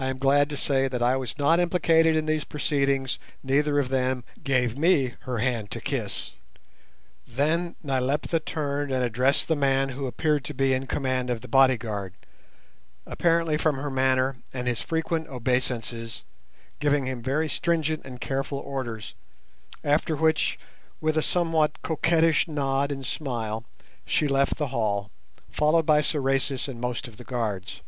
[0.00, 3.88] I am glad to say that I was not implicated in these proceedings; neither of
[3.88, 6.34] them gave me her hand to kiss.
[7.26, 11.48] Then Nyleptha turned and addressed the man who appeared to be in command of the
[11.48, 12.14] bodyguard,
[13.06, 16.22] apparently from her manner and his frequent obeisances,
[16.78, 19.16] giving him very stringent and careful orders;
[19.82, 20.60] after which,
[21.00, 23.64] with a somewhat coquettish nod and smile,
[24.06, 25.10] she left the hall,
[25.50, 27.80] followed by Sorais and most of the guards.